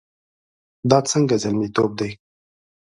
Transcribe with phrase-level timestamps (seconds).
[0.89, 2.11] دا څنګه زلميتوب دی؟